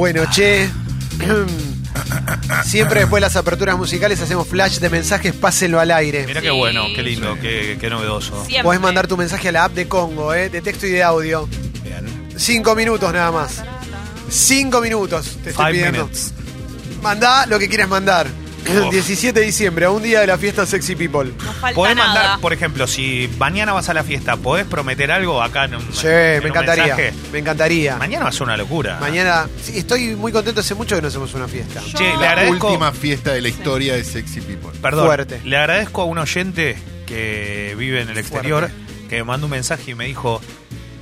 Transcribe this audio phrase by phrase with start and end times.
[0.00, 0.66] Bueno, che.
[2.64, 6.24] Siempre después de las aperturas musicales hacemos flash de mensajes, pásenlo al aire.
[6.26, 6.46] Mira Sí.
[6.46, 8.42] qué bueno, qué lindo, qué, qué novedoso.
[8.46, 8.62] Siempre.
[8.62, 10.48] Podés mandar tu mensaje a la app de Congo, ¿eh?
[10.48, 11.46] de texto y de audio.
[11.84, 12.06] Bien.
[12.34, 13.62] Cinco minutos nada más.
[14.30, 15.98] Cinco minutos te estoy Five pidiendo.
[16.04, 16.32] minutes.
[17.02, 18.26] Mandá lo que quieras mandar.
[18.68, 18.90] Uf.
[18.90, 21.32] 17 de diciembre, a un día de la fiesta Sexy People.
[21.44, 22.06] No falta Podés nada.
[22.14, 25.82] mandar, por ejemplo, si mañana vas a la fiesta, ¿podés prometer algo acá en un,
[25.92, 26.84] Sí, en me un encantaría.
[26.96, 27.12] mensaje?
[27.32, 27.96] Me encantaría.
[27.96, 28.98] Mañana va a ser una locura.
[29.00, 31.80] Mañana, sí, estoy muy contento, hace mucho que no hacemos una fiesta.
[31.80, 32.68] Yo- Che, le La agradezco.
[32.68, 34.70] última fiesta de la historia de Sexy People.
[34.80, 35.40] Perdón, Fuerte.
[35.44, 39.08] le agradezco a un oyente que vive en el exterior Fuerte.
[39.08, 40.40] que me mandó un mensaje y me dijo: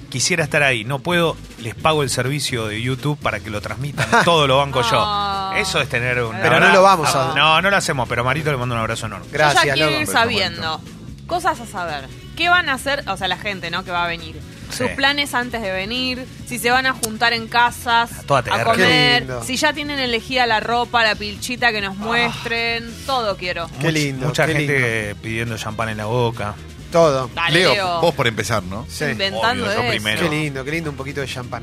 [0.09, 4.07] Quisiera estar ahí, no puedo, les pago el servicio de YouTube para que lo transmitan,
[4.25, 4.99] todo lo banco yo.
[5.01, 5.55] Ah.
[5.59, 6.35] Eso es tener un.
[6.41, 8.81] Pero no lo vamos a- No, no lo hacemos, pero a Marito le mando un
[8.81, 9.27] abrazo enorme.
[9.27, 10.01] Yo Gracias, ya quiero loco.
[10.03, 10.81] ir sabiendo.
[11.27, 12.09] Cosas a saber.
[12.37, 13.05] ¿Qué van a hacer?
[13.09, 13.85] O sea, la gente, ¿no?
[13.85, 14.41] Que va a venir.
[14.71, 14.79] Sí.
[14.79, 16.27] Sus planes antes de venir.
[16.47, 18.11] Si se van a juntar en casas.
[18.31, 18.43] A.
[18.43, 19.27] Qué comer.
[19.45, 22.91] Si ya tienen elegida la ropa, la pilchita que nos muestren.
[23.05, 23.69] Todo quiero.
[23.81, 26.55] Qué lindo, Mucha qué gente pidiendo champán en la boca.
[26.91, 27.31] Todo.
[27.35, 28.01] Dale, Leo, Leo.
[28.01, 28.87] vos por empezar, ¿no?
[28.89, 29.05] Sí.
[29.05, 29.91] Inventando Obvio, yo eso.
[29.91, 30.23] primero.
[30.23, 31.63] Qué lindo, qué lindo, un poquito de champán.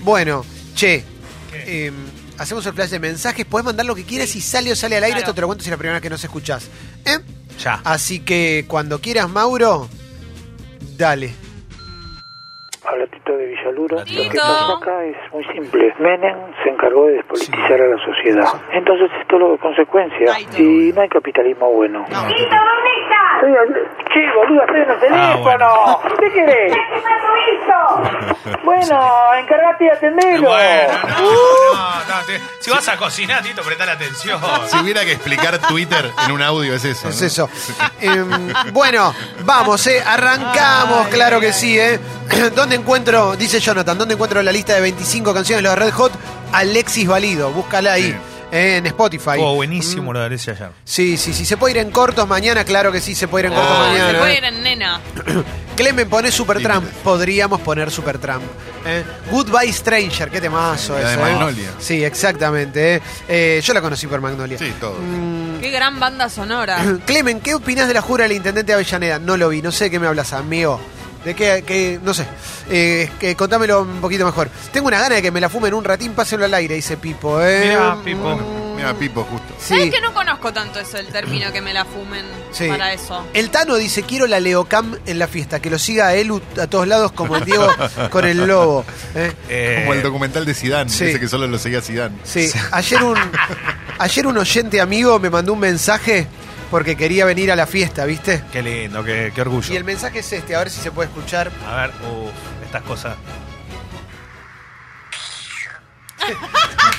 [0.00, 1.02] Bueno, che,
[1.52, 1.90] eh,
[2.38, 3.46] hacemos el flash de mensajes.
[3.46, 5.14] Podés mandar lo que quieras y sale o sale al aire.
[5.16, 5.24] Claro.
[5.30, 6.64] Esto te lo cuento si es la primera vez que nos escuchás.
[7.04, 7.18] ¿Eh?
[7.62, 7.80] Ya.
[7.84, 9.88] Así que cuando quieras, Mauro,
[10.98, 11.32] dale.
[12.88, 14.04] Habla Tito de Villaluro.
[14.04, 14.22] Tito.
[14.24, 15.94] Lo que pasó acá es muy simple.
[15.98, 18.48] Menem se encargó de despolitizar a la sociedad.
[18.72, 20.32] Entonces esto lo consecuencia.
[20.34, 20.62] Ay, Tito.
[20.62, 22.04] Y no hay capitalismo bueno.
[22.08, 22.28] No,
[23.36, 25.66] Estoy al- Che, boludo, estoy en el teléfono.
[25.68, 26.72] Ah, ¿Qué querés?
[28.64, 30.48] bueno, encargate y atendelo.
[30.48, 34.40] Bueno, no, no, no, te- si vas a cocinar, Tito, prestale atención.
[34.66, 37.08] Si hubiera que explicar Twitter en un audio, es eso.
[37.08, 37.26] Es ¿no?
[37.26, 37.50] eso.
[38.00, 39.12] Em, bueno,
[39.44, 40.02] vamos, ¿eh?
[40.06, 41.98] Arrancamos, claro que sí, ¿eh?
[42.54, 46.12] ¿Dónde encuentro, dice Jonathan, dónde encuentro la lista de 25 canciones de los Red Hot?
[46.52, 48.16] Alexis Valido, búscala ahí,
[48.52, 49.36] eh, en Spotify.
[49.38, 50.70] Oh, buenísimo lo de Alessia ayer.
[50.84, 51.44] Sí, sí, sí.
[51.44, 52.64] ¿Se puede ir en cortos mañana?
[52.64, 54.10] Claro que sí, se puede ir en cortos Ah, mañana.
[54.12, 54.38] se puede ¿eh?
[54.38, 55.00] ir en nena.
[55.76, 56.84] Clemen pone Supertramp.
[56.84, 57.02] Límites.
[57.04, 58.42] Podríamos poner Supertramp.
[58.86, 59.04] ¿eh?
[59.30, 61.26] Goodbye Stranger, qué temazo La de eso.
[61.26, 61.30] ¿eh?
[61.32, 61.70] Magnolia.
[61.78, 62.94] Sí, exactamente.
[62.96, 63.02] ¿eh?
[63.28, 64.56] Eh, yo la conocí por Magnolia.
[64.58, 64.94] Sí, todo.
[65.00, 66.78] Mm, Qué gran banda sonora.
[67.06, 69.18] Clemen, ¿qué opinás de la jura del intendente de Avellaneda?
[69.18, 70.80] No lo vi, no sé de qué me hablas, amigo.
[71.26, 71.64] ¿De qué?
[71.66, 72.24] qué- no sé.
[72.70, 74.48] Eh, que, contámelo un poquito mejor.
[74.72, 77.42] Tengo una gana de que me la fumen un ratín, pásenlo al aire, dice Pipo.
[77.42, 77.64] ¿eh?
[77.70, 78.36] Mirá, Pipo.
[78.36, 79.54] Mm, Mira, Pipo, justo.
[79.58, 79.90] ¿Sabes Sí.
[79.90, 82.68] que no conozco tanto eso, el término que me la fumen Sí.
[82.68, 83.26] para eso?
[83.34, 86.68] El Tano dice, quiero la Leocam en la fiesta, que lo siga a Elu a
[86.68, 87.66] todos lados como el Diego
[88.10, 88.84] con el lobo.
[89.16, 89.32] ¿eh?
[89.48, 91.06] Eh, Como el documental de Sidán, sí.
[91.06, 92.16] ese que solo lo seguía Sidán.
[92.22, 93.16] Sí, ayer un,
[93.98, 96.28] ayer un oyente amigo me mandó un mensaje
[96.70, 98.42] porque quería venir a la fiesta, ¿viste?
[98.52, 99.72] Qué lindo, qué, qué orgullo.
[99.72, 101.50] Y el mensaje es este, a ver si se puede escuchar.
[101.66, 102.32] A ver, uff,
[102.64, 103.16] estas cosas.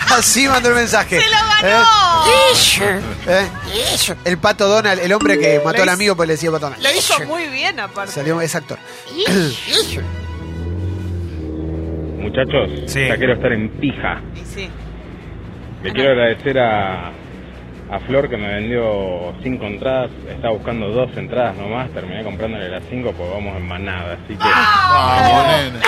[0.10, 1.20] Así mandó el mensaje.
[1.20, 1.84] ¡Se lo ganó!
[3.28, 3.48] ¿Eh?
[4.26, 6.84] El pato Donald, el hombre que mató al amigo pues le decía pato Donald.
[6.84, 8.14] Lo hizo muy bien, aparte.
[8.14, 8.80] Salió, es actor.
[12.18, 13.08] Muchachos, Sí.
[13.08, 14.22] ya quiero estar en pija.
[14.36, 14.70] Y sí.
[15.84, 17.12] Le quiero agradecer a,
[17.90, 20.12] a Flor que me vendió cinco entradas.
[20.30, 21.90] Estaba buscando dos entradas nomás.
[21.92, 24.14] Terminé comprándole las cinco porque vamos en manada.
[24.24, 25.80] Así que Vamos, nene.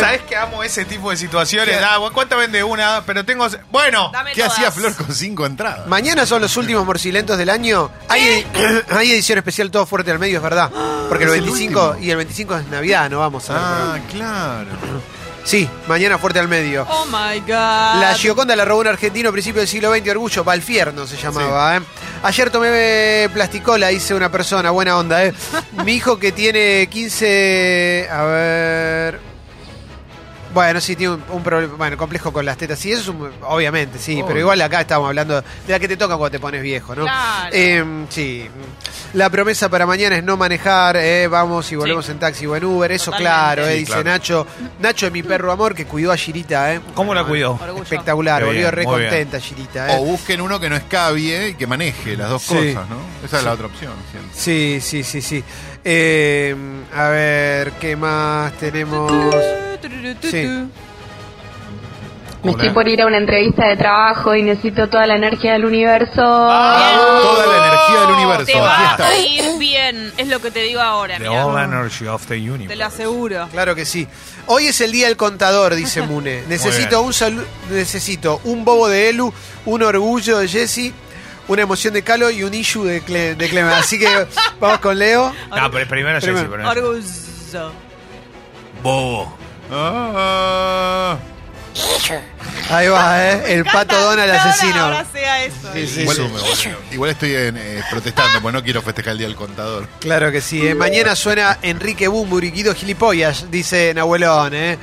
[0.00, 1.78] ¿Sabes que amo ese tipo de situaciones?
[1.82, 3.02] Ah, ¿Cuánto vende una?
[3.06, 3.46] Pero tengo.
[3.70, 4.52] Bueno, Dame ¿Qué todas.
[4.58, 5.86] hacía Flor con cinco entradas?
[5.86, 7.90] Mañana son los últimos morcilentos del año.
[8.08, 8.44] Hay,
[8.90, 10.70] hay edición especial todo fuerte al medio, es verdad.
[11.08, 12.04] Porque el ¿Es el 25 último?
[12.04, 13.62] y el 25 es Navidad, no vamos a ver.
[13.62, 14.66] Ah, claro.
[15.46, 16.84] Sí, mañana fuerte al medio.
[16.90, 18.00] Oh my god.
[18.00, 21.76] La Gioconda la robó un argentino a principios del siglo XX, Orgullo, Valfierno se llamaba.
[21.76, 21.80] ¿eh?
[22.24, 25.24] Ayer tomé plasticola, dice una persona, buena onda.
[25.24, 25.32] ¿eh?
[25.84, 28.08] Mi hijo que tiene 15...
[28.10, 29.35] A ver...
[30.56, 32.78] Bueno, sí, tiene un, un problema, bueno, complejo con las tetas.
[32.78, 35.98] Sí, eso es un- obviamente, sí, pero igual acá estamos hablando de la que te
[35.98, 37.02] toca cuando te pones viejo, ¿no?
[37.02, 37.50] Claro.
[37.52, 38.48] Eh, sí.
[39.12, 42.12] La promesa para mañana es no manejar, eh, vamos y volvemos Sí.
[42.12, 43.30] en taxi o en Uber, eso Totalmente.
[43.34, 44.04] claro, eh, Sí, dice claro.
[44.04, 44.46] Nacho.
[44.80, 46.80] Nacho es mi perro amor que cuidó a Girita, ¿eh?
[46.94, 47.52] ¿cómo la cuidó?
[47.62, 47.82] Orgullo.
[47.82, 48.90] Espectacular, volvió re bien.
[48.90, 49.98] contenta Girita, ¿eh?
[50.00, 52.54] O busquen uno que no escabie y que maneje las dos Sí.
[52.54, 52.96] cosas, ¿no?
[53.22, 53.92] Esa es la otra opción.
[54.10, 54.30] siento.
[54.34, 55.44] Sí, sí, sí, sí.
[55.84, 56.56] Eh,
[56.96, 59.12] a ver, ¿qué más tenemos?
[60.22, 60.68] Sí.
[62.42, 65.64] Me estoy por ir a una entrevista de trabajo y necesito toda la energía del
[65.64, 66.14] universo.
[66.14, 68.44] Toda la energía del universo.
[68.46, 71.44] Te va a ir bien, es lo que te digo ahora, The mirá.
[71.46, 72.76] all energy of the Te universe.
[72.76, 73.48] lo aseguro.
[73.50, 74.06] Claro que sí.
[74.46, 76.44] Hoy es el día del contador, dice Mune.
[76.48, 79.32] Necesito un salu- necesito un bobo de Elu,
[79.64, 80.92] un orgullo de Jesse,
[81.48, 83.72] una emoción de Calo y un issue de, Cle de Clemen.
[83.72, 84.26] Así que
[84.60, 85.32] vamos con Leo.
[85.50, 86.50] No, pero primero Jessy, Primero.
[86.52, 86.70] primero.
[86.70, 87.72] Orgullo.
[88.84, 89.36] Bobo.
[89.70, 91.18] Ah,
[92.70, 93.54] Ahí va, ¿eh?
[93.54, 94.80] El pato Donald asesino.
[94.80, 95.72] Ahora sea eso.
[95.72, 96.22] Sí, sí, igual, sí.
[96.22, 99.86] bueno, igual estoy en, eh, protestando, porque no quiero festejar el día del contador.
[100.00, 100.66] Claro que sí.
[100.66, 100.74] ¿eh?
[100.74, 104.54] Mañana suena Enrique Bumburi, Guido Gilipollas, dice Nahuelón.
[104.54, 104.78] ¿eh?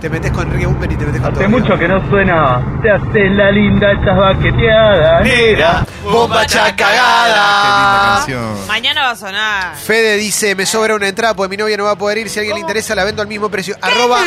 [0.00, 1.40] Te metes con Enrique Bumburi y te metes con todo.
[1.40, 2.62] Hace mucho que no suena.
[2.82, 5.20] Te hace la linda esa baqueteada.
[5.22, 5.84] Negra.
[6.04, 8.16] Bomba Qué linda chacagada.
[8.18, 8.66] canción.
[8.68, 9.74] Mañana va a sonar.
[9.76, 12.30] Fede dice, me sobra una entrada porque mi novia no va a poder ir.
[12.30, 13.76] Si a alguien le interesa, la vendo al mismo precio.
[13.82, 14.20] Arroba,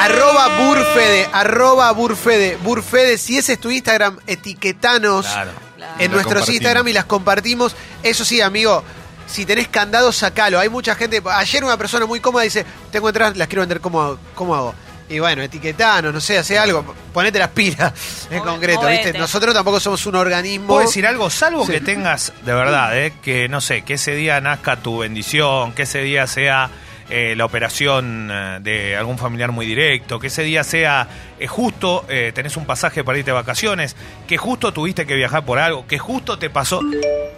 [0.00, 2.58] arroba burfede, arroba burfede.
[2.62, 5.50] Burfede, si ese es tu Instagram, etiquetanos Claro.
[5.76, 5.92] Claro.
[5.98, 6.48] en nuestros.
[6.50, 7.74] Instagram y las compartimos.
[8.02, 8.84] Eso sí, amigo,
[9.26, 10.58] si tenés candado, sacalo.
[10.58, 11.22] Hay mucha gente.
[11.32, 14.18] Ayer una persona muy cómoda dice, tengo entradas, las quiero vender, ¿cómo hago?
[14.34, 14.74] ¿Cómo hago?
[15.06, 16.82] Y bueno, etiquetanos, no sé, hace algo,
[17.12, 17.92] ponete las pilas
[18.30, 18.86] en concreto.
[18.86, 19.12] ¿viste?
[19.12, 20.68] Nosotros tampoco somos un organismo.
[20.68, 21.28] ¿Puedo decir algo?
[21.28, 21.72] Salvo Sí.
[21.72, 25.82] que tengas, de verdad, eh, que no sé, que ese día nazca tu bendición, que
[25.82, 26.70] ese día sea
[27.10, 31.06] eh, la operación eh, de algún familiar muy directo, que ese día sea
[31.38, 33.96] eh, justo, eh, tenés un pasaje para irte de vacaciones,
[34.26, 36.80] que justo tuviste que viajar por algo, que justo te pasó.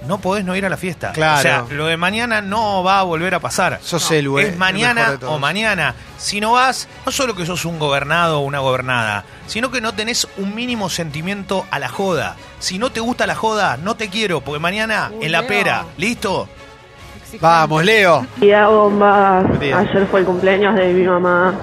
[0.07, 1.13] No podés no ir a la fiesta.
[1.13, 1.39] Claro.
[1.39, 3.81] O sea, lo de mañana no va a volver a pasar.
[3.83, 4.17] Sos No.
[4.17, 5.95] el güey, es mañana o mañana.
[6.17, 9.95] Si no vas, no solo que sos un gobernado o una gobernada, sino que no
[9.95, 12.37] tenés un mínimo sentimiento a la joda.
[12.61, 15.85] Si no te gusta la joda, no te quiero, porque mañana Uy, en la pera,
[15.97, 16.49] ¿listo?
[17.41, 18.27] Vamos, Leo.
[18.37, 19.47] Día bombas.
[19.49, 19.79] Buen día.
[19.79, 21.55] Ayer fue el cumpleaños de mi mamá.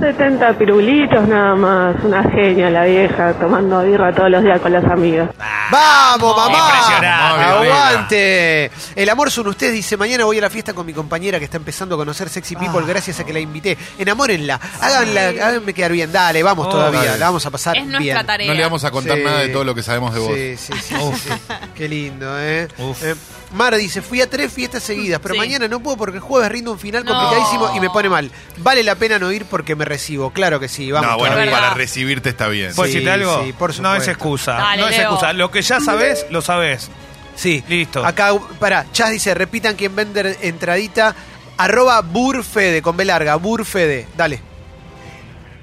[0.00, 1.96] 70 pirulitos nada más.
[2.02, 5.28] Una genia la vieja, tomando birra todos los días con las amigas.
[5.70, 6.58] ¡Vamos, mamá!
[6.58, 8.70] Impresionante, ¡Aguante!
[8.96, 11.56] El amor son ustedes, dice, mañana voy a la fiesta con mi compañera que está
[11.58, 12.86] empezando a conocer Sexy People Ah.
[12.88, 13.76] gracias a que la invité.
[13.98, 17.18] Enamórenla, háganla, háganme quedar bien, dale, vamos Oh, todavía, dale.
[17.18, 18.26] la vamos a pasar Es nuestra bien.
[18.26, 18.48] tarea.
[18.48, 19.24] No le vamos a contar Sí.
[19.24, 20.32] nada de todo lo que sabemos de vos.
[20.34, 21.54] Sí, sí, sí, sí, sí.
[21.74, 22.68] Qué lindo, ¿eh?
[22.78, 23.02] Uf.
[23.04, 23.14] Eh,
[23.54, 25.38] Mar dice, fui a tres fiestas seguidas, pero Sí.
[25.40, 27.12] mañana no puedo porque el jueves rindo un final No.
[27.12, 28.30] complicadísimo y me pone mal.
[28.58, 31.52] Vale la pena no ir porque me recibo, claro que sí, vamos no, bueno, todavía.
[31.54, 32.74] Para recibirte está bien.
[32.74, 33.44] ¿Puedo Sí, decirte algo?
[33.44, 34.10] sí, por no es supuesto.
[34.10, 34.52] excusa.
[34.54, 35.10] Dale, no es Leo.
[35.10, 35.32] excusa.
[35.32, 36.90] Lo que ya sabes, lo sabes.
[37.36, 38.04] Sí, Listo.
[38.04, 38.30] Acá,
[38.60, 41.14] pará, Chas dice, repitan quien vende entradita,
[41.56, 44.40] arroba burfede, con B larga, burfede, dale.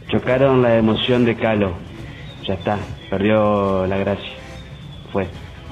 [0.10, 1.74] Chocaron la emoción de Calo.
[2.48, 2.78] Ya está,
[3.10, 4.32] perdió la gracia.
[5.14, 5.28] Fue.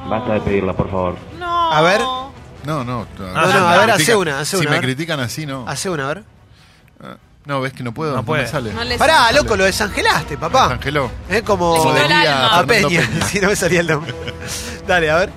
[0.07, 1.15] Basta de pedirla, por favor.
[1.37, 1.71] No.
[1.73, 2.01] A ver.
[2.01, 2.83] No, no.
[2.83, 4.85] No, no, a ver, hace una, hace Si una, a me ver.
[4.87, 5.65] critican así, no.
[5.67, 6.23] Hace una, a ver.
[7.45, 8.11] No, ves que no puedo.
[8.11, 8.43] No No, puede.
[8.43, 8.73] me sale.
[8.73, 9.37] No le Pará, sale.
[9.39, 10.73] loco, lo desangelaste, papá.
[10.73, 11.09] Angeló.
[11.29, 12.45] Es como Le quitó el Podría alma.
[12.59, 13.25] a Fernando Peña, Peña.
[13.31, 14.13] si no me salía el nombre.
[14.87, 15.29] Dale, a ver.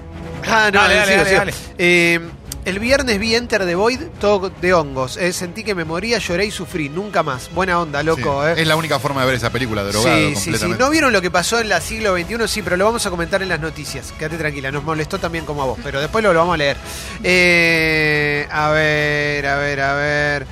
[0.46, 1.38] Ah, no, Dale, dale, sigo, dale, sigo.
[1.38, 1.54] dale.
[1.78, 2.20] Eh,
[2.64, 5.16] el viernes vi Enter the Void, todo de hongos.
[5.16, 6.88] eh, sentí que me moría, lloré y sufrí.
[6.88, 7.50] Nunca más.
[7.52, 8.50] Buena onda, loco, Sí.
[8.50, 8.62] eh.
[8.62, 10.68] Es la única forma de ver esa película, drogado Sí, sí, sí.
[10.78, 12.46] ¿No vieron lo que pasó en la siglo XXI?
[12.48, 14.12] Sí, pero lo vamos a comentar en las noticias.
[14.18, 16.76] Quédate tranquila, nos molestó también como a vos, pero después lo, lo vamos a leer.
[17.24, 20.46] Eh, a ver, a ver, a ver.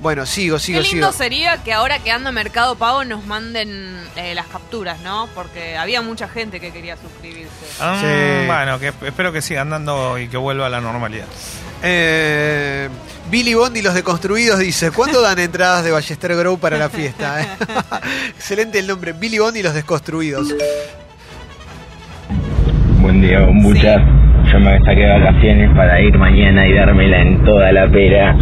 [0.00, 1.12] Bueno, sigo, Qué sigo, lindo sigo.
[1.12, 3.68] sería que ahora que anda Mercado Pago nos manden
[4.16, 5.28] eh, las capturas, ¿no?
[5.34, 7.50] Porque había mucha gente que quería suscribirse.
[7.80, 8.46] Ah, Sí.
[8.46, 11.26] Bueno, que espero que siga andando y que vuelva a la normalidad.
[11.82, 12.88] Eh,
[13.30, 17.42] Billy Bond y los deconstruidos dice, ¿cuándo dan entradas de Ballester Grow para la fiesta?
[17.42, 17.46] eh?
[18.36, 20.48] Excelente el nombre, Billy Bond y los desconstruidos.
[23.00, 24.00] Buen día, muchas.
[24.52, 28.34] Yo me saqué vacaciones para ir mañana y dármela en toda la pera.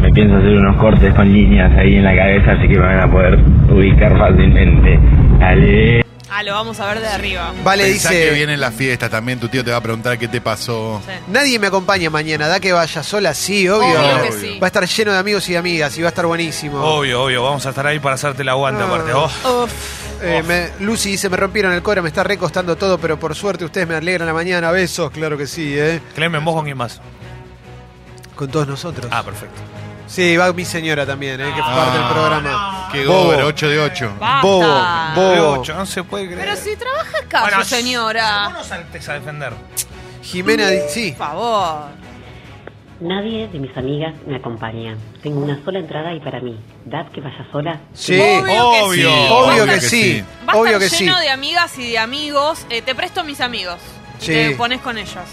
[0.00, 3.00] Me pienso hacer unos cortes con líneas ahí en la cabeza, así que me van
[3.00, 3.38] a poder
[3.70, 4.98] ubicar fácilmente.
[5.38, 6.04] Dale.
[6.36, 7.52] Ah, lo vamos a ver de arriba.
[7.62, 10.26] Vale, Pensá dice, que viene la fiesta también, tu tío te va a preguntar qué
[10.26, 11.00] te pasó.
[11.06, 11.12] Sí.
[11.28, 13.86] nadie me acompaña mañana, da que vaya sola, sí, obvio.
[14.00, 14.58] Obvio que sí.
[14.60, 16.78] Va a estar lleno de amigos y de amigas y va a estar buenísimo.
[16.82, 18.86] Obvio, obvio, vamos a estar ahí para hacerte el aguante Ah.
[18.86, 19.12] aparte.
[19.14, 19.66] Oh,
[20.22, 23.64] Eh, me- Lucy dice, me rompieron el core, me está recostando todo, pero por suerte
[23.64, 24.70] ustedes me alegran la mañana.
[24.72, 26.00] Besos, claro que sí, ¿eh?
[26.14, 27.00] Clemen, vos con quién más.
[28.34, 29.06] Con todos nosotros.
[29.12, 29.60] Ah, perfecto.
[30.06, 31.50] Sí, va mi señora también, ¿eh?
[31.54, 32.88] Que es parte del programa.
[32.92, 33.24] Qué Bobo.
[33.24, 34.12] gober, 8 de 8.
[34.20, 34.46] Basta.
[34.46, 35.60] Bobo, De bobo.
[35.60, 36.40] ocho, no se puede creer.
[36.44, 38.44] Pero si trabaja escaso, Bueno, señora.
[38.48, 39.52] Vos no saltes a defender.
[40.22, 41.10] Jimena, di- sí.
[41.16, 41.84] Por favor.
[43.00, 44.96] Nadie de mis amigas me acompaña.
[45.22, 46.58] Tengo una sola entrada y para mí.
[46.84, 47.80] ¿Dad que vaya sola?
[47.92, 49.10] Sí, Obvio que Obvio.
[49.10, 49.26] sí.
[49.30, 50.24] obvio Va a que estar- sí.
[50.48, 51.04] Va a Obvio estar que sí.
[51.04, 52.66] lleno de amigas y de amigos.
[52.70, 53.78] Eh, te presto mis amigos.
[54.20, 54.32] Y Sí.
[54.32, 55.24] te pones con ellos.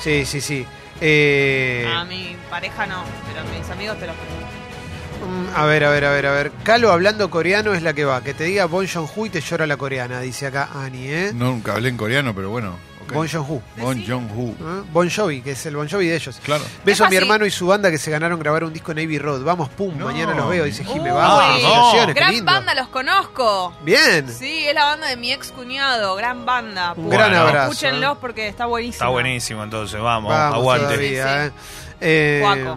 [0.00, 0.66] Sí, sí, sí.
[1.00, 5.90] Eh, A mi pareja no, pero a mis amigos te los mm, a ver, a
[5.90, 6.52] ver, a ver, a ver.
[6.62, 8.22] Calo hablando coreano es la que va.
[8.22, 11.30] Que te diga Bon Jong-hu y te llora la coreana, dice acá Ani, ¿eh?
[11.34, 12.78] Nunca hablé en coreano, pero bueno.
[13.14, 13.62] Bon Jong-hu.
[13.76, 14.50] Bon Jong-hu.
[14.50, 14.82] ¿eh?
[14.92, 16.40] Bon Jovi, que es el Bon Jovi de ellos.
[16.42, 16.64] Claro.
[16.84, 19.18] Beso a mi hermano y su banda que se ganaron grabar un disco en Navy
[19.18, 19.42] Road.
[19.42, 20.06] Vamos, pum, No.
[20.06, 21.10] mañana los veo, dice Jime.
[21.12, 22.52] Uy, Vamos, qué Gran lindo.
[22.52, 23.72] banda, los conozco.
[23.82, 24.28] Bien.
[24.32, 26.14] Sí, es la banda de mi ex cuñado.
[26.16, 26.90] Gran banda.
[26.96, 27.08] Un Pum.
[27.10, 27.72] gran Bueno, abrazo.
[27.72, 28.94] Escúchenlos porque está buenísimo.
[28.94, 30.84] Está buenísimo, entonces, vamos, Vamos aguante.
[30.86, 31.50] todavía, Sí,
[32.00, 32.42] ¿eh?
[32.42, 32.74] Eh.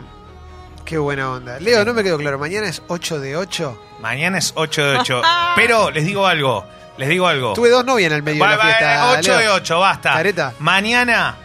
[0.86, 1.60] Qué buena onda.
[1.60, 2.40] Leo, no me quedó claro.
[2.40, 3.80] ¿Mañana es 8 de 8?
[4.02, 5.22] Mañana es 8 de 8.
[5.56, 6.66] Pero les digo algo,
[7.00, 7.54] les digo algo.
[7.54, 9.10] Tuve dos novias en el medio Va- de la va- fiesta.
[9.18, 9.54] 8 de Leo.
[9.56, 10.14] 8, basta.
[10.14, 10.54] Careta.
[10.60, 11.36] Mañana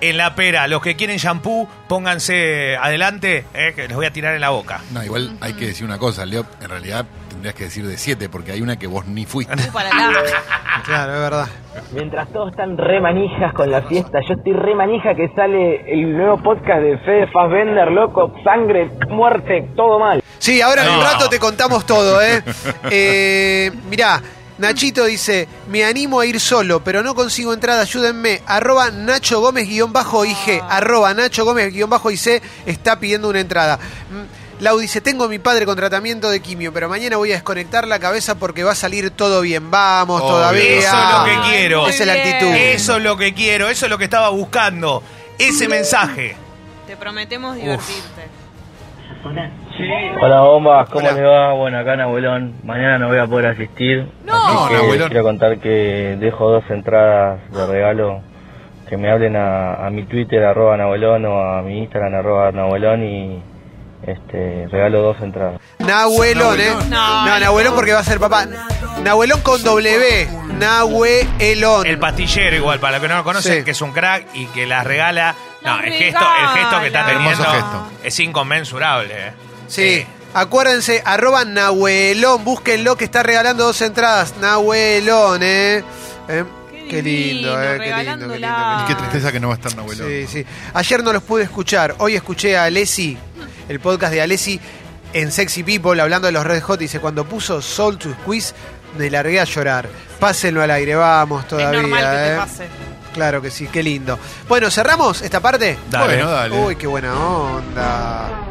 [0.00, 4.34] en la pera, los que quieren shampoo, pónganse adelante, eh, que les voy a tirar
[4.34, 4.80] en la boca.
[4.90, 8.28] No, igual hay que decir una cosa, Leo, en realidad tendrías que decir de 7
[8.28, 9.54] porque hay una que vos ni fuiste.
[9.72, 10.12] Para la-
[10.84, 11.46] Claro, es verdad.
[11.92, 16.16] Mientras todos están re manijas con la fiesta, yo estoy re manija que sale el
[16.16, 20.20] nuevo podcast de Fede Fassbender, loco, sangre, muerte, todo mal.
[20.38, 21.04] Sí, ahora en un No.
[21.04, 22.42] rato te contamos todo, ¿eh?
[22.90, 24.20] eh mirá,
[24.58, 28.42] Nachito dice, me animo a ir solo, pero no consigo entrada, ayúdenme.
[28.46, 30.62] Arroba Nacho Gómez guion bajo IG.
[30.68, 33.76] Arroba Nacho Gómez guion bajo IC está pidiendo una entrada.
[33.76, 37.34] Mm, Lau dice, tengo a mi padre con tratamiento de quimio, pero mañana voy a
[37.34, 39.70] desconectar la cabeza porque va a salir todo bien.
[39.72, 40.30] Vamos Obvio.
[40.30, 40.78] todavía.
[40.78, 41.88] Eso es lo que quiero.
[41.88, 42.54] Esa es la actitud.
[42.54, 45.02] Eso es lo que quiero, eso es lo que estaba buscando.
[45.38, 46.36] Ese mensaje.
[46.86, 48.28] Te prometemos divertirte.
[50.20, 51.12] Hola bombas, ¿cómo Hola.
[51.16, 51.52] les va?
[51.54, 54.06] Bueno, acá en Abuelón, mañana no voy a poder asistir.
[54.24, 54.34] No.
[54.34, 55.08] así No, que Nahuelón.
[55.08, 58.20] quiero contar que dejo dos entradas de regalo.
[58.88, 63.02] Que me hablen a, a mi Twitter, arroba Nahuelón, o a mi Instagram, arroba Nahuelón,
[63.02, 63.42] y
[64.06, 65.60] este, regalo dos entradas.
[65.78, 66.70] Nahuelón, ¿eh?
[66.90, 68.44] No, No, Nahuelón porque va a ser papá.
[69.02, 70.28] Nahuelón con W.
[70.60, 71.86] Nahuelón.
[71.86, 73.64] El pastillero igual, para los que no lo conocen, Sí.
[73.64, 75.34] que es un crack y que las regala.
[75.64, 77.06] No, el gesto, el gesto que está regala.
[77.06, 77.86] teniendo Hermoso gesto.
[78.04, 79.14] es inconmensurable.
[79.28, 79.32] eh.
[79.72, 80.06] Sí.
[80.34, 84.34] Acuérdense, arroba Nahuelón, búsquenlo que está regalando dos entradas.
[84.40, 85.84] Nahuelón, ¿eh?
[86.28, 88.82] Eh, Qué Qué lindo, eh, qué lindo, qué lindo.
[88.82, 90.06] Y qué tristeza que no va a estar Nahuelón.
[90.06, 90.46] Sí, sí.
[90.74, 91.94] Ayer no los pude escuchar.
[91.98, 93.16] Hoy escuché a Alessi,
[93.68, 94.60] el podcast de Alessi
[95.14, 96.78] en Sexy People, hablando de los Red Hot.
[96.78, 98.54] Dice, cuando puso Soul to Squeeze,
[98.98, 99.88] me largué a llorar.
[100.20, 101.80] Pásenlo al aire, vamos todavía.
[101.80, 102.36] es normal que te eh.
[102.36, 102.66] pase.
[103.14, 104.18] Claro que sí, qué lindo.
[104.48, 105.78] Bueno, ¿cerramos esta parte?
[105.90, 106.04] Dale.
[106.04, 106.58] Bueno, dale.
[106.58, 108.41] Uy, qué buena onda.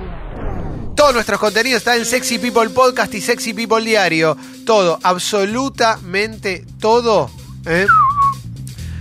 [1.01, 4.37] Todos nuestros contenidos están en Sexy People Podcast y Sexy People Diario.
[4.67, 7.31] Todo, absolutamente todo.
[7.65, 7.87] ¿eh?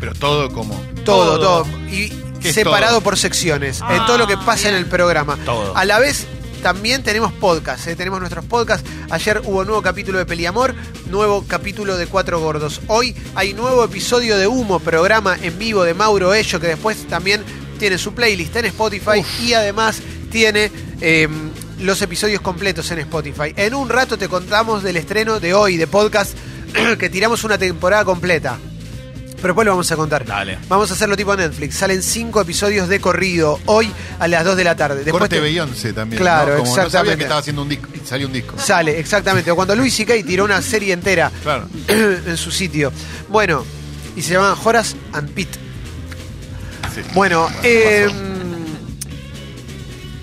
[0.00, 0.80] Pero todo como.
[1.04, 1.62] Todo, Todo.
[1.64, 1.78] todo.
[1.90, 2.08] Y
[2.40, 3.00] ¿Qué es separado todo?
[3.02, 3.82] por secciones.
[3.90, 5.36] en todo lo que pasa en el programa.
[5.44, 5.76] Todo.
[5.76, 6.26] A la vez.
[6.62, 7.96] También tenemos podcast, ¿eh?
[7.96, 8.88] tenemos nuestros podcasts.
[9.10, 10.74] Ayer hubo nuevo capítulo de Peliamor,
[11.10, 12.80] nuevo capítulo de Cuatro Gordos.
[12.86, 17.44] Hoy hay nuevo episodio de Humo, programa en vivo de Mauro Ello, que después también
[17.78, 21.28] tiene su playlist en Spotify y además tiene eh,
[21.80, 23.52] los episodios completos en Spotify.
[23.56, 26.32] En un rato te contamos del estreno de hoy de podcast,
[26.98, 28.58] que tiramos una temporada completa.
[29.36, 30.26] Pero después lo vamos a contar.
[30.26, 30.58] Dale.
[30.68, 31.76] Vamos a hacerlo tipo Netflix.
[31.76, 34.96] Salen cinco episodios de corrido hoy a las 2 de la tarde.
[35.02, 36.20] Después Corte te- Beyoncé también.
[36.20, 36.64] Claro, ¿no?
[36.64, 37.16] Como no sabía exactamente.
[37.16, 37.88] que estaba haciendo un disco.
[37.94, 38.56] Y salió un disco.
[38.58, 39.50] Sale, exactamente.
[39.50, 40.12] O cuando Luis C.K.
[40.26, 41.66] tiró una serie entera Claro.
[41.88, 42.92] en su sitio.
[43.30, 43.64] Bueno,
[44.14, 45.58] y se llama Horace and Pete.
[46.94, 47.00] Sí.
[47.14, 48.08] Bueno, eh,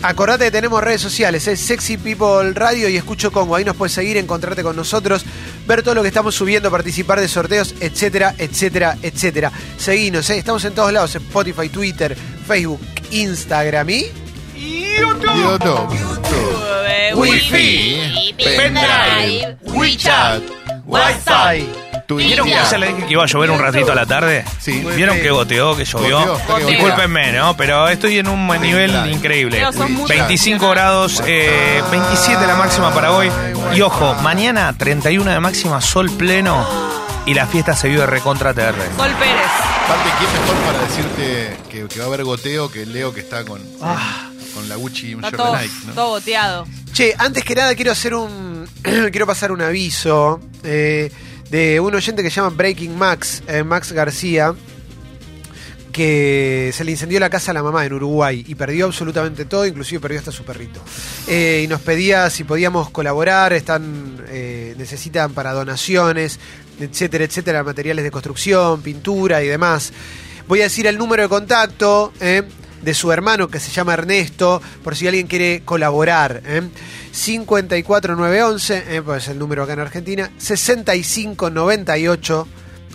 [0.02, 3.56] acordate que tenemos redes sociales, es Sexy People Radio y Escucho Congo.
[3.56, 5.26] Ahí nos puedes seguir, encontrarte con nosotros,
[5.68, 9.52] ver todo lo que estamos subiendo, participar de sorteos, etcétera, etcétera, etcétera.
[9.78, 10.38] Seguinos, ¿eh?
[10.38, 14.06] estamos en todos lados, Spotify, Twitter, Facebook, Instagram y...
[14.56, 15.00] Y
[15.44, 15.88] otro.
[16.88, 20.42] Eh, Wi-Fi, pendrive, WeChat,
[20.86, 21.87] Wi-Fi.
[22.16, 24.46] ¿Vieron que ya le dije que iba a llover un ratito a la tarde?
[24.60, 24.84] Sí.
[24.96, 26.38] ¿Vieron que goteó, que llovió?
[26.48, 26.68] Goteó.
[26.68, 27.56] Discúlpenme, ¿no?
[27.58, 29.10] Pero estoy en un nivel claro.
[29.10, 29.58] increíble.
[29.58, 33.30] Pero sos muy 25 grados, eh, 27 la máxima para hoy.
[33.76, 36.66] Y ojo, mañana 31 de máxima, sol pleno.
[37.26, 38.74] Y la fiesta se vive recontra TR.
[38.96, 39.52] Sol Pérez.
[39.84, 43.44] Aparte, ¿quién mejor para decirte que, que va a haber goteo que Leo que está
[43.44, 44.30] con, Ah.
[44.54, 45.74] con la Gucci y un todo, de Nike?
[45.88, 45.94] ¿no?
[45.94, 46.66] todo boteado.
[46.94, 48.66] Che, antes que nada quiero hacer un.
[48.82, 51.12] quiero pasar un aviso eh,
[51.50, 54.54] de un oyente que se llama Breaking Max, eh, Max García,
[55.92, 59.66] que se le incendió la casa a la mamá en Uruguay y perdió absolutamente todo,
[59.66, 60.80] inclusive perdió hasta su perrito.
[61.28, 66.40] Eh, y nos pedía si podíamos colaborar, están eh, necesitan para donaciones,
[66.80, 69.92] etcétera, etcétera, materiales de construcción, pintura y demás.
[70.48, 74.96] Voy a decir el número de contacto de su hermano que se llama Ernesto, por
[74.96, 76.42] si alguien quiere colaborar.
[77.18, 77.44] Eh.
[77.44, 82.48] 54911, eh, pues es el número acá en Argentina, 6598.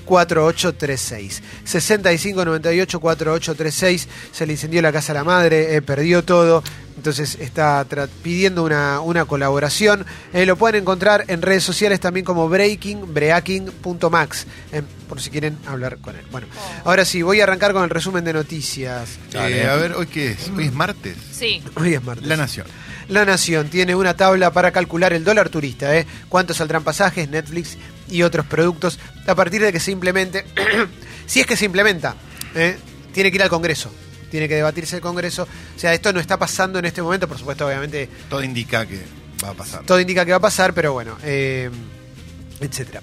[0.05, 6.65] 4836 6598 4836 se le incendió la casa a la madre, eh, perdió todo,
[6.97, 7.85] entonces está
[8.23, 10.05] pidiendo una, una colaboración.
[10.33, 15.59] Eh, lo pueden encontrar en redes sociales también como breaking, breaking.max, eh, por si quieren
[15.67, 16.25] hablar con él.
[16.31, 16.47] Bueno,
[16.85, 19.19] ahora sí, voy a arrancar con el resumen de noticias.
[19.33, 20.51] Eh, a ver, ¿hoy qué es?
[20.57, 21.17] Hoy es martes.
[21.33, 21.63] Sí.
[21.75, 22.27] Hoy es martes.
[22.27, 22.67] La Nación.
[23.13, 26.07] La Nación tiene una tabla para calcular el dólar turista, ¿eh?
[26.29, 27.77] cuánto saldrán pasajes, Netflix
[28.09, 30.45] y otros productos a partir de que se implemente,
[31.27, 32.17] si es que se implementa,
[32.55, 32.77] ¿eh?
[33.13, 33.93] tiene que ir al Congreso.
[34.31, 35.43] tiene que debatirse el Congreso.
[35.77, 39.03] O sea, esto no está pasando en este momento, por supuesto, obviamente Todo indica que
[39.45, 39.83] va a pasar.
[39.85, 41.69] todo indica que va a pasar, pero bueno, eh,
[42.61, 43.03] etcétera.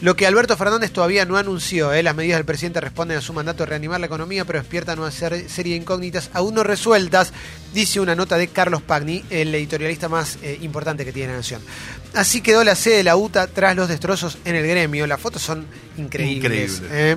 [0.00, 3.32] Lo que Alberto Fernández todavía no anunció, eh, las medidas del presidente responden a su
[3.32, 7.32] mandato de reanimar la economía, pero despiertan una ser- serie de incógnitas aún no resueltas,
[7.74, 11.60] dice una nota de Carlos Pagni, el editorialista más eh, importante que tiene la Nación.
[12.14, 15.06] Así quedó la sede de la UTA tras los destrozos en el gremio.
[15.08, 16.76] Las fotos son increíbles.
[16.78, 16.88] Increíble.
[17.12, 17.16] eh.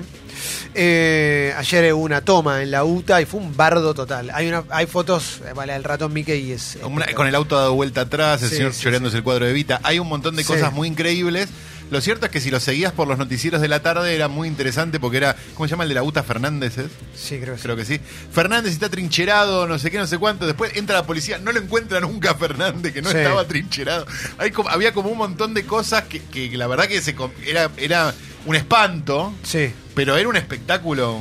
[0.74, 4.30] Eh, ayer hubo una toma en la UTA y fue un bardo total.
[4.34, 6.78] Hay una, hay fotos, eh, vale, el ratón Mickey y es.
[6.82, 9.52] Una- con el auto dado vuelta atrás, el Sí, señor sí, choreándose el cuadro de
[9.52, 9.80] Vita.
[9.82, 10.48] Hay un montón de Sí.
[10.48, 11.48] cosas muy increíbles.
[11.92, 14.48] Lo cierto es que si lo seguías por los noticieros de la tarde era muy
[14.48, 16.78] interesante porque era, ¿cómo se llama el de la UTA Fernández?
[16.78, 16.86] es?
[17.14, 17.62] Sí, creo que sí.
[17.64, 18.00] Creo que sí.
[18.32, 20.46] Fernández está trincherado, no sé qué, no sé cuánto.
[20.46, 23.18] Después entra la policía, no lo encuentra nunca a Fernández, que no Sí.
[23.18, 24.06] estaba trincherado.
[24.38, 27.14] Hay como- había como un montón de cosas que, que la verdad que se,
[27.46, 28.14] era, era
[28.46, 29.70] un espanto, Sí.
[29.94, 31.20] pero era un espectáculo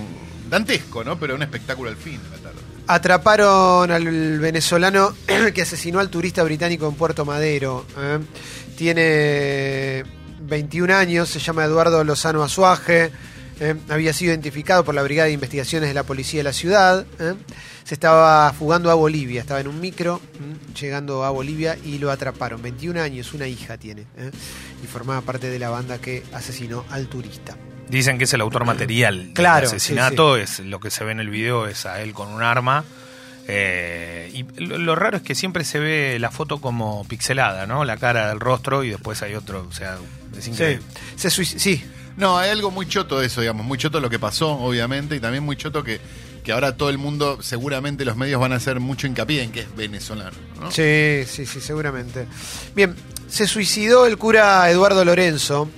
[0.50, 1.20] dantesco, ¿no?
[1.20, 2.60] Pero un espectáculo al fin de la tarde.
[2.88, 5.14] Atraparon al venezolano
[5.54, 7.86] que asesinó al turista británico en Puerto Madero.
[8.00, 8.20] ¿eh?
[8.78, 10.04] Tiene
[10.52, 13.10] 21 años, se llama Eduardo Lozano Azuaje.
[13.62, 13.76] ¿eh?
[13.88, 17.06] Había sido identificado por la Brigada de Investigaciones de la Policía de la ciudad.
[17.20, 17.36] ¿eh?
[17.86, 20.74] Se estaba fugando a Bolivia, estaba en un micro, ¿eh?
[20.78, 22.62] llegando a Bolivia y lo atraparon.
[22.62, 24.02] 21 años, una hija tiene.
[24.18, 24.30] ¿eh?
[24.84, 27.56] Y formaba parte de la banda que asesinó al turista.
[27.88, 31.22] Dicen que es el autor material del Claro, asesinato, es lo que se ve en
[31.22, 32.84] el video, es a él con un arma.
[33.54, 37.84] Eh, y lo, lo raro es que siempre se ve la foto como pixelada, ¿no?
[37.84, 39.98] La cara del rostro y después hay otro, o sea,
[40.38, 40.84] es increíble.
[41.18, 41.84] Se sí,
[42.16, 45.20] No, hay algo muy choto de eso, digamos, muy choto lo que pasó, obviamente, y
[45.20, 46.00] también muy choto que,
[46.46, 49.62] que ahora todo el mundo, seguramente los medios van a hacer mucho hincapié en que
[49.62, 50.72] es venezolano, ¿no?
[50.72, 52.28] Sí, sí, sí, seguramente.
[52.74, 52.96] Bien,
[53.28, 55.70] se suicidó el cura Eduardo Lorenzo,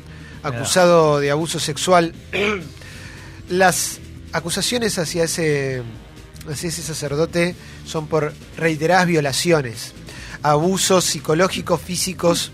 [0.43, 2.13] acusado de abuso sexual.
[3.49, 3.99] Las
[4.31, 5.83] acusaciones hacia ese,
[6.49, 9.93] hacia ese sacerdote son por reiteradas violaciones,
[10.41, 12.51] abusos psicológicos, físicos,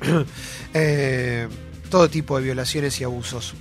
[0.74, 1.48] eh,
[1.90, 3.54] todo tipo de violaciones y abusos.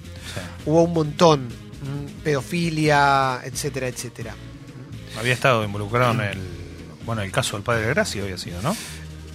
[0.65, 4.35] Hubo un montón, mm, pedofilia, etcétera, etcétera.
[5.19, 6.39] Había estado involucrado en el,
[7.05, 8.75] bueno, el caso del padre Gracia había sido, ¿no?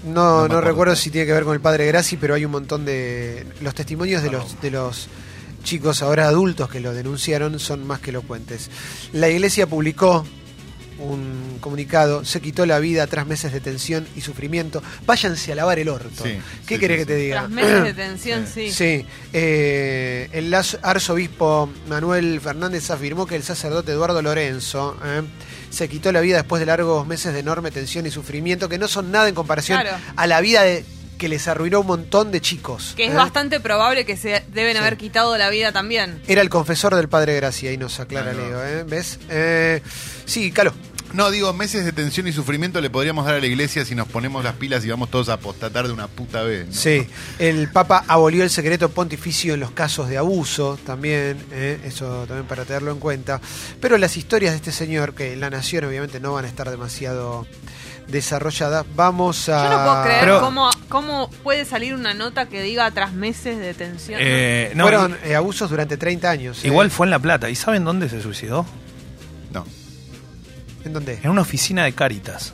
[0.04, 2.84] No, No recuerdo si tiene que ver con el padre Graci, pero hay un montón
[2.84, 3.44] de.
[3.60, 5.08] Los testimonios de los, de los
[5.66, 8.70] chicos ahora adultos que lo denunciaron son más que elocuentes.
[9.12, 10.24] La iglesia publicó
[10.98, 14.82] un comunicado, se quitó la vida tras meses de tensión y sufrimiento.
[15.04, 16.24] Váyanse a lavar el orto.
[16.24, 17.40] Sí, ¿Qué sí, querés sí, que te diga?
[17.40, 18.70] Tras meses de tensión, sí.
[18.70, 25.22] Sí, eh, el arzobispo Manuel Fernández afirmó que el sacerdote Eduardo Lorenzo eh,
[25.68, 28.88] se quitó la vida después de largos meses de enorme tensión y sufrimiento, que no
[28.88, 29.98] son nada en comparación Claro.
[30.14, 30.84] a la vida de,
[31.16, 32.94] que les arruinó un montón de chicos.
[32.96, 33.14] Que es ¿eh?
[33.14, 34.78] bastante probable que se deben Sí.
[34.78, 36.20] haber quitado la vida también.
[36.26, 38.32] Era el confesor del padre Gracia, ahí nos aclara.
[38.32, 38.84] Leo, ¿eh?
[38.84, 39.18] ¿ves?
[39.28, 39.82] Eh,
[40.24, 40.72] sí, Calo.
[41.12, 44.08] No, digo, meses de tensión y sufrimiento le podríamos dar a la iglesia si nos
[44.08, 46.66] ponemos las pilas y vamos todos a apostatar de una puta vez.
[46.66, 46.72] ¿no?
[46.74, 47.06] Sí,
[47.38, 51.78] el Papa abolió el secreto pontificio en los casos de abuso, también, ¿eh?
[51.84, 53.40] eso también para tenerlo en cuenta.
[53.80, 56.68] Pero las historias de este señor, que en la nación obviamente no van a estar
[56.70, 57.46] demasiado
[58.08, 59.64] desarrolladas, vamos a...
[59.64, 63.58] Yo no puedo creer Pero- cómo, cómo puede salir una nota que diga tras meses
[63.58, 64.20] de tensión.
[64.20, 64.26] ¿no?
[64.26, 66.64] Eh, no, Fueron eh, abusos durante 30 años.
[66.64, 66.68] ¿eh?
[66.68, 67.50] Igual fue en La Plata.
[67.50, 68.64] ¿Y saben dónde se suicidó?
[69.52, 69.66] No.
[70.84, 71.18] ¿En dónde?
[71.22, 72.52] En una oficina de Cáritas.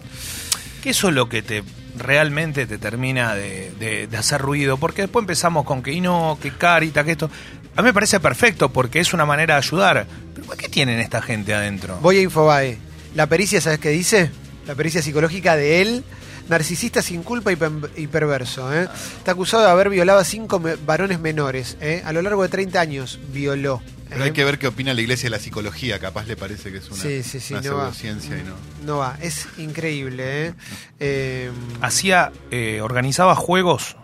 [0.83, 1.62] Que eso es lo que te
[1.99, 4.79] realmente te termina de, de- de hacer ruido.
[4.79, 7.31] Porque después empezamos con que y no, que Cáritas, que esto.
[7.77, 10.07] A mí me parece perfecto porque es una manera de ayudar.
[10.35, 11.99] Pero ¿por qué tienen esta gente adentro?
[12.01, 12.79] Voy a Infobae.
[13.15, 14.31] La pericia, ¿sabes qué dice?
[14.66, 16.05] La pericia psicológica de él,
[16.48, 17.51] narcisista sin culpa
[17.96, 18.72] y, perverso.
[18.75, 18.88] ¿eh?
[19.18, 21.77] Está acusado de haber violado a cinco me- varones menores.
[21.81, 22.03] ¿eh?
[22.05, 23.83] A lo largo de 30 años violó.
[24.09, 24.27] Pero ¿eh?
[24.27, 25.98] hay que ver qué opina la iglesia de la psicología.
[25.98, 27.81] Capaz le parece que es una, Sí, sí, sí, una no va.
[27.92, 28.55] pseudociencia y no.
[28.85, 30.46] No va, es increíble.
[30.48, 30.55] ¿eh?
[31.01, 33.96] Eh, Hacía, eh, organizaba juegos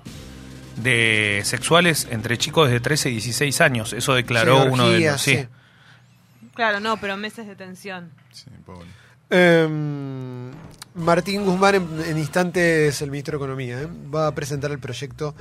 [0.77, 3.93] de sexuales entre chicos de 13 y 16 años.
[3.93, 5.21] Eso declaró uno de los.
[5.21, 5.37] Sí.
[5.37, 5.47] sí.
[6.55, 8.11] Claro, no, pero meses de tensión.
[8.33, 8.87] Sí, pobre.
[9.31, 10.51] Em,
[10.95, 13.89] Martín Guzmán, en, en instantes, el ministro de Economía, ¿eh?
[14.13, 15.35] va a presentar el proyecto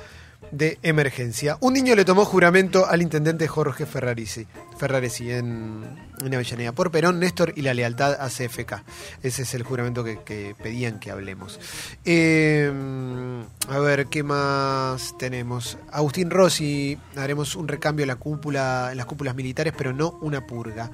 [0.52, 1.58] de emergencia.
[1.60, 4.46] Un niño le tomó juramento al intendente Jorge Ferrarisi,
[4.78, 5.84] Ferraresi en,
[6.24, 8.82] en Avellaneda, por Perón, Néstor y la lealtad a CFK.
[9.22, 11.58] Ese es el juramento que, que pedían que hablemos.
[12.04, 15.76] Em, a ver, ¿qué más tenemos?
[15.90, 20.46] Agustín Rossi, haremos un recambio en, la cúpula, en las cúpulas militares, pero no una
[20.46, 20.90] purga.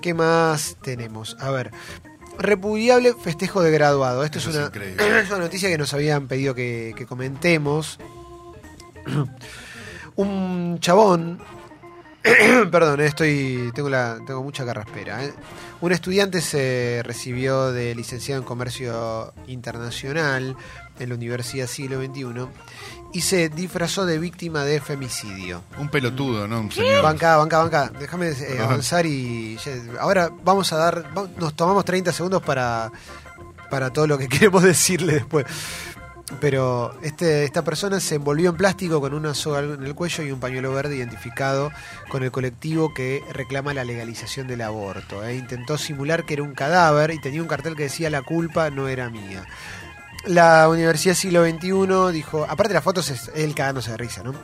[0.00, 1.36] ¿Qué más tenemos?
[1.40, 1.70] A ver.
[2.38, 4.24] Repudiable festejo de graduado.
[4.24, 5.20] Esto es una, increíble.
[5.20, 7.98] es una noticia que nos habían pedido que, que comentemos.
[10.16, 11.40] Un chabón
[12.70, 15.24] Perdón, eh, estoy tengo la tengo mucha carraspera.
[15.24, 15.32] eh.
[15.80, 20.54] Un estudiante se recibió de licenciado en comercio internacional
[20.98, 22.46] en la Universidad Siglo XXI
[23.12, 25.62] y se disfrazó de víctima de femicidio.
[25.78, 26.60] Un pelotudo, ¿no?
[26.60, 27.02] Un señor.
[27.02, 27.92] Banca, banca, banca.
[27.98, 29.58] Déjame eh, avanzar y
[29.98, 32.90] ahora vamos a dar, nos tomamos 30 segundos para,
[33.68, 35.46] para todo lo que queremos decirle después.
[36.38, 40.30] Pero este, esta persona se envolvió en plástico con una soga en el cuello y
[40.30, 41.72] un pañuelo verde identificado
[42.08, 45.24] con el colectivo que reclama la legalización del aborto.
[45.24, 45.34] ¿eh?
[45.34, 48.86] Intentó simular que era un cadáver y tenía un cartel que decía la culpa no
[48.86, 49.44] era mía.
[50.26, 54.34] La Universidad Siglo XXI dijo, aparte de las fotos es él cagándose de risa, ¿no?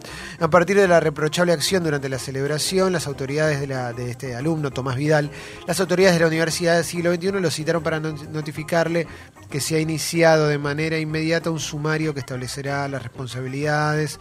[0.41, 4.35] A partir de la reprochable acción durante la celebración, las autoridades de, la, de este
[4.35, 5.31] alumno, Tomás Vidal,
[5.67, 9.07] las autoridades de la Universidad Siglo XXI lo citaron para no- notificarle
[9.51, 14.19] que se ha iniciado de manera inmediata un sumario que establecerá las responsabilidades.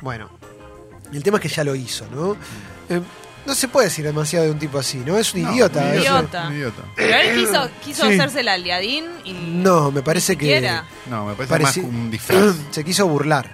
[0.00, 0.30] Bueno,
[1.12, 2.36] el tema es que ya lo hizo, ¿no?
[2.88, 3.02] Eh,
[3.46, 5.16] no se puede decir demasiado de un tipo así, ¿no?
[5.16, 5.80] Es un No, idiota.
[5.80, 6.46] un es- Idiota.
[6.48, 6.82] Un idiota.
[6.96, 8.14] Pero él quiso, quiso Sí.
[8.14, 9.32] hacerse el aliadín y.
[9.32, 10.60] No, me parece que...
[11.06, 12.54] No, me parece Pareci- más un disfraz.
[12.70, 13.50] se quiso burlar.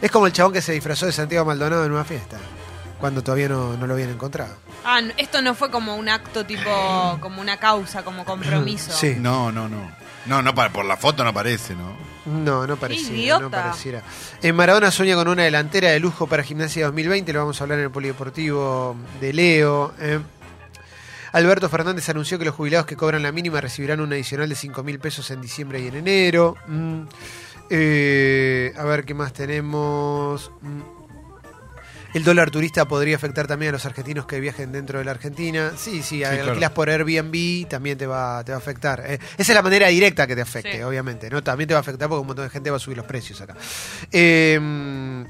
[0.00, 2.38] Es como el chabón que se disfrazó de Santiago Maldonado en una fiesta,
[3.00, 4.54] cuando todavía no, no lo habían encontrado.
[4.84, 8.92] Ah, esto no fue como un acto tipo, como una causa, como compromiso.
[8.96, 9.16] Sí.
[9.18, 9.90] No, no, no.
[10.28, 11.96] No, no, para- por la foto no parece, ¿no?
[12.26, 13.16] No, no pareciera.
[13.16, 13.40] idiota.
[13.42, 14.02] No pareciera.
[14.42, 17.78] En Maradona sueña con una delantera de lujo para Gimnasia 2020, lo vamos a hablar
[17.78, 19.94] en el Polideportivo de Leo.
[19.98, 20.20] eh.
[21.32, 24.82] Alberto Fernández anunció que los jubilados que cobran la mínima recibirán un adicional de 5
[24.82, 26.56] mil pesos en diciembre y en enero.
[26.66, 27.02] Mm.
[27.70, 30.50] Eh, a ver qué más tenemos.
[30.62, 30.80] Mm.
[32.18, 35.72] El dólar turista podría afectar también a los argentinos que viajen dentro de la Argentina.
[35.76, 36.48] Sí, sí, claro.
[36.50, 39.04] alquilas por Airbnb también te va, te va a afectar.
[39.06, 40.82] Eh, esa es la manera directa que te afecte, Sí.
[40.82, 41.30] obviamente.
[41.30, 41.44] ¿no?
[41.44, 43.40] También te va a afectar porque un montón de gente va a subir los precios
[43.40, 43.54] acá.
[44.10, 44.58] Eh,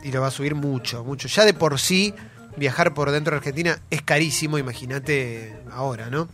[0.03, 1.29] y lo va a subir mucho, mucho.
[1.29, 2.15] Ya de por sí,
[2.57, 6.29] viajar por dentro de Argentina es carísimo, imagínate ahora, ¿no?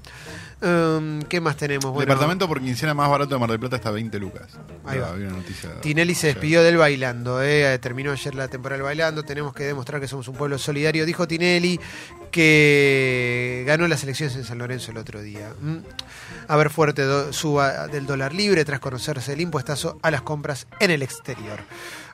[0.63, 1.87] Um, ¿Qué más tenemos?
[1.93, 4.49] Bueno, Departamento por quincena más barato de Mar del Plata está 20 lucas.
[4.87, 5.13] Ahí va.
[5.13, 5.81] Una noticia.
[5.81, 7.79] Tinelli se despidió del bailando, ¿eh?
[7.81, 11.27] terminó ayer la temporada del bailando, tenemos que demostrar que somos un pueblo solidario, dijo
[11.29, 11.79] Tinelli,
[12.31, 15.53] que ganó las elecciones en San Lorenzo el otro día.
[15.61, 15.79] Mm.
[16.49, 20.67] A ver, fuerte do- suba del dólar libre tras conocerse el impuestazo a las compras
[20.81, 21.61] en el exterior.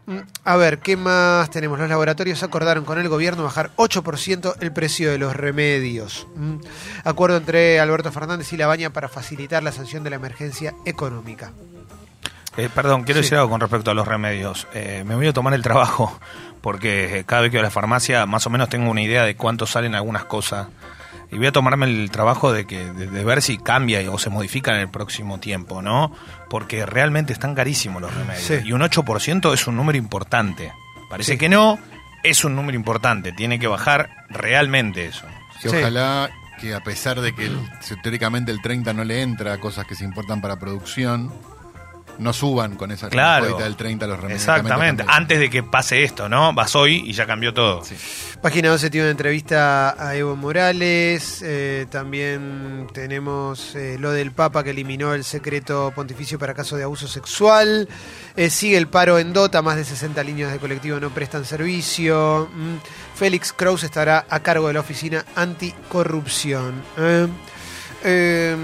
[0.07, 0.19] Mm.
[0.45, 1.79] A ver, ¿qué más tenemos?
[1.79, 6.27] Los laboratorios acordaron con el gobierno bajar 8% el precio de los remedios.
[6.37, 6.57] Mm.
[7.05, 11.53] Acuerdo entre Alberto Fernández y La Baña para facilitar la sanción de la emergencia económica.
[12.57, 13.27] Eh, perdón, quiero Sí.
[13.27, 14.67] decir algo con respecto a los remedios.
[14.75, 16.19] Eh, me voy a tomar el trabajo
[16.61, 19.23] porque eh, cada vez que voy a la farmacia más o menos tengo una idea
[19.25, 20.67] de cuánto salen algunas cosas.
[21.33, 24.31] Y voy a tomarme el trabajo de, que, de, de ver si cambia o se
[24.31, 26.13] modifica en el próximo tiempo, ¿no?
[26.49, 28.43] Porque realmente están carísimos los remedios.
[28.45, 28.55] Sí.
[28.65, 30.73] Y un 8% es un número importante.
[31.09, 31.39] Parece Sí.
[31.39, 31.79] que no,
[32.25, 33.33] es un número importante.
[33.33, 35.27] Tiene que bajar realmente eso.
[35.61, 35.69] Sí.
[35.69, 37.59] ojalá que a pesar de que el-
[38.03, 41.33] teóricamente el 30 no le entra a cosas que se importan para producción,
[42.21, 43.57] no suban con esa Claro.
[43.59, 44.43] del 30 los remedios.
[44.43, 45.05] Exactamente.
[45.09, 46.53] Antes de que pase esto, ¿no?
[46.53, 47.85] Vas hoy y ya cambió todo.
[47.85, 47.97] Sí.
[48.41, 51.43] Página 12 tiene una entrevista a Evo Morales.
[51.45, 56.85] eh, también tenemos eh, lo del Papa que eliminó el secreto pontificio para caso de
[56.85, 57.89] abuso sexual.
[58.37, 59.61] Eh, sigue el paro en Dota.
[59.63, 62.49] Más de 60 líneas de colectivo no prestan servicio.
[62.55, 62.77] Mm.
[63.17, 66.83] Félix Kraus estará a cargo de la oficina anticorrupción.
[66.97, 67.27] Eh,
[68.05, 68.57] eh,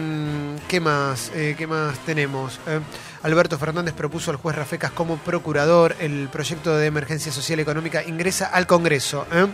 [0.68, 1.30] ¿Qué más?
[1.34, 2.58] Eh, ¿Qué más tenemos?
[2.66, 2.80] Eh,
[3.26, 5.96] Alberto Fernández propuso al juez Rafecas como procurador.
[5.98, 9.26] El proyecto de emergencia social económica ingresa al Congreso.
[9.32, 9.46] ¿eh?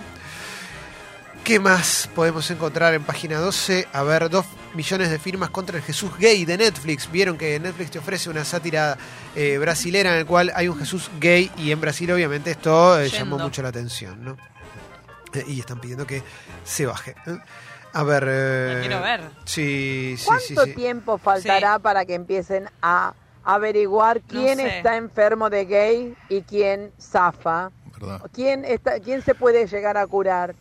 [1.43, 3.89] ¿Qué más podemos encontrar en página 12?
[3.95, 7.11] A ver, dos millones de firmas contra el Jesús gay de Netflix.
[7.11, 8.99] Vieron que Netflix te ofrece una sátira
[9.35, 13.09] eh, brasilera en el cual hay un Jesús gay y en Brasil obviamente esto eh,
[13.09, 14.37] llamó mucho la atención, ¿no?
[15.33, 16.23] Eh, y están pidiendo que
[16.63, 17.17] se baje.
[17.27, 17.39] ¿eh?
[17.95, 18.25] A ver...
[18.29, 19.31] eh, La quiero ver.
[19.47, 20.15] Sí.
[20.27, 20.75] ¿Cuánto sí.
[20.75, 24.79] tiempo faltará para que empiecen a averiguar quién sé.
[24.79, 27.71] está enfermo de gay y quién zafa?
[28.01, 28.21] ¿Verdad?
[28.33, 30.55] ¿Quién, está, ¿Quién se puede llegar a curar?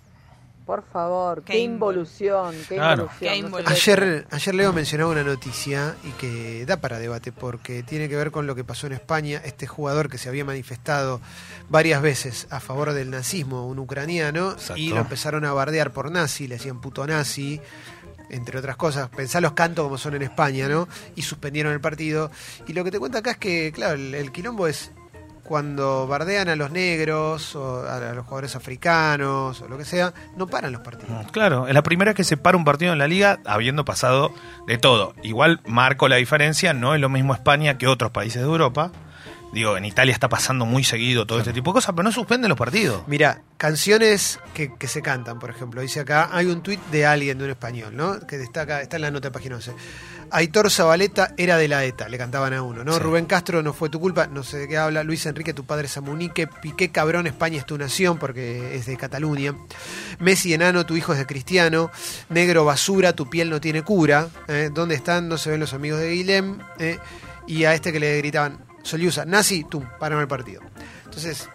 [0.65, 3.10] Por favor, qué, Qué involución, qué Claro.
[3.20, 3.52] involución.
[3.52, 8.08] Qué no Ayer, ayer Leo mencionaba una noticia y que da para debate porque tiene
[8.08, 9.41] que ver con lo que pasó en España.
[9.44, 11.20] Este jugador que se había manifestado
[11.70, 14.78] varias veces a favor del nazismo, un ucraniano, Exacto.
[14.78, 17.60] y lo empezaron a bardear por nazi, le decían puto nazi,
[18.32, 19.10] entre otras cosas.
[19.10, 20.88] Pensá los cantos como son en España, ¿no?
[21.15, 22.32] Y suspendieron el partido.
[22.67, 24.91] Y lo que te cuenta acá es que, claro, el, el quilombo es
[25.52, 30.48] cuando bardean a los negros o a, los jugadores africanos o lo que sea, no
[30.48, 31.30] paran los partidos.
[31.34, 34.34] Claro, es la primera que se para un partido en la liga habiendo pasado
[34.65, 35.13] de todo.
[35.24, 38.94] Igual marco la diferencia, no es lo mismo España que otros países de Europa,
[39.51, 42.47] Digo, en Italia está pasando muy seguido todo este tipo de cosas, pero no suspenden
[42.47, 43.03] los partidos.
[43.07, 45.81] Mira, canciones que, que se cantan, por ejemplo.
[45.81, 48.19] Dice acá, hay un tuit de alguien de un español, ¿no?
[48.25, 49.73] Que destaca, está en la nota de página 11.
[50.33, 52.93] Aitor Zabaleta era de la ETA, le cantaban a uno, ¿no?
[52.93, 52.99] Sí.
[52.99, 55.03] Rubén Castro no fue tu culpa, no sé de qué habla.
[55.03, 56.47] Luis Enrique, tu padre es Samunique.
[56.47, 59.53] Piqué Cabrón, España es tu nación, porque es de Cataluña.
[60.19, 61.91] Messi Enano, tu hijo es de Cristiano.
[62.29, 64.29] Negro Basura, tu piel no tiene cura.
[64.47, 64.69] ¿eh?
[64.73, 65.27] ¿Dónde están?
[65.27, 66.59] No se ven los amigos de Guilhem.
[66.79, 66.99] ¿eh?
[67.47, 70.62] Y a este que le gritaban, Soliusa, nazi, tú, párame el partido.
[71.06, 71.50] Entonces,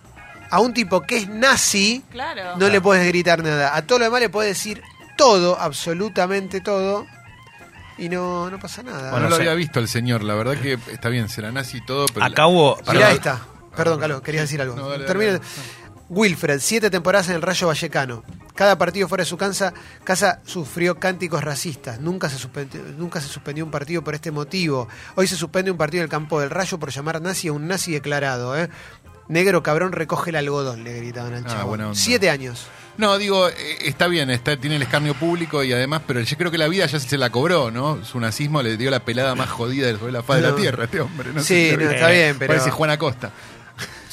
[0.50, 2.56] a un tipo que es nazi, Claro.
[2.56, 3.76] no le puedes gritar nada.
[3.76, 4.82] A todo lo demás le puedes decir
[5.16, 7.06] todo, absolutamente todo,
[7.98, 9.18] y no, no pasa nada.
[9.18, 12.06] no lo había visto el señor, la verdad que está bien, será nazi y todo,
[12.12, 12.24] pero...
[12.26, 12.76] Acá hubo.
[12.76, 13.12] Mirá perdón.
[13.12, 13.40] esta.
[13.76, 14.76] Perdón, Carlos, querías decir algo.
[14.76, 15.44] No, dale, Termina- dale.
[16.08, 18.22] Wilfred, siete temporadas en el Rayo Vallecano.
[18.56, 22.00] Cada partido fuera de su casa, casa sufrió cánticos racistas.
[22.00, 24.88] Nunca se, suspendió, nunca se suspendió un partido por este motivo.
[25.14, 27.68] Hoy se suspende un partido en el campo del Rayo por llamar nazi a un
[27.68, 28.58] nazi declarado.
[28.58, 28.68] ¿eh?
[29.28, 31.94] Negro cabrón recoge el algodón, le gritaban al Ah, chavo.
[31.94, 32.66] Siete años.
[32.96, 36.50] No, digo, eh, está bien, está, tiene el escarnio público y además, pero yo creo
[36.50, 38.02] que la vida ya se la cobró, ¿no?
[38.06, 40.84] Su nazismo le dio la pelada más jodida sobre la faz de la tierra a
[40.86, 41.30] este hombre.
[41.34, 43.32] No Sí, no, está bien, pero- Parece Juan Acosta.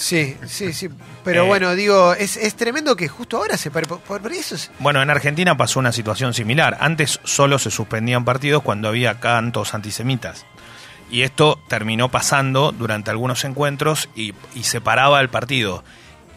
[0.04, 0.90] Sí, sí, sí.
[1.24, 1.48] Pero Eh.
[1.48, 3.88] bueno, digo, es, es tremendo que justo ahora se pare.
[3.88, 6.76] Por, por eso es- Bueno, en Argentina pasó una situación similar.
[6.82, 10.46] Antes solo se suspendían partidos cuando había cantos antisemitas.
[11.10, 15.86] Y esto terminó pasando durante algunos encuentros y, y separaba el partido.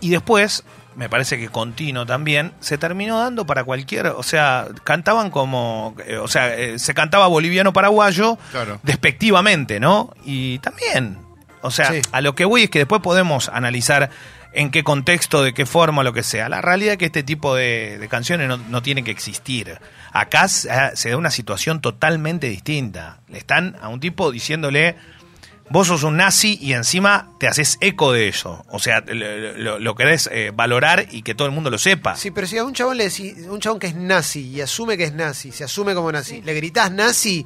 [0.00, 0.62] Y después,
[0.94, 4.07] me parece que continuo también, se terminó dando para cualquier.
[4.09, 5.96] O sea, cantaban como.
[6.07, 8.79] eh, o sea, eh, se cantaba boliviano-paraguayo Claro.
[8.85, 10.12] despectivamente, ¿no?
[10.24, 11.26] Y también.
[11.66, 12.00] O sea, Sí.
[12.12, 14.11] a lo que voy es que después podemos analizar
[14.52, 16.48] en qué contexto, de qué forma, lo que sea.
[16.48, 19.79] La realidad es que este tipo de, de canciones no, no tienen que existir.
[20.12, 23.20] Acá se, se da una situación totalmente distinta.
[23.29, 24.96] Le están a un tipo diciéndole,
[25.68, 28.64] vos sos un nazi y encima te haces eco de eso.
[28.70, 32.16] O sea, lo, lo- lo querés eh, valorar y que todo el mundo lo sepa.
[32.16, 34.96] Sí, pero si a un chabón le decís, un chabón que es nazi y asume
[34.96, 37.44] que es nazi, se asume como nazi, le gritás nazi,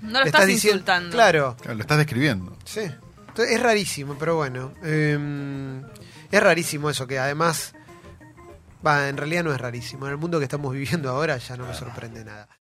[0.00, 1.10] No lo le estás, diciendo- insultando.
[1.10, 2.56] Claro, Claro, Lo estás describiendo.
[2.64, 2.80] sí.
[3.36, 4.72] Entonces, es rarísimo, pero bueno.
[4.82, 5.82] eh,
[6.30, 7.74] es rarísimo eso, que además.
[8.86, 10.06] Va, en realidad no es rarísimo.
[10.06, 12.48] En el mundo que estamos viviendo ahora ya no me sorprende nada.